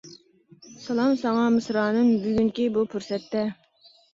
سالام 0.85 1.13
ساڭا 1.25 1.43
مىسرانىم 1.57 2.09
بۈگۈنكى 2.27 2.69
بۇ 2.79 2.89
پۇرسەتتە! 2.95 3.49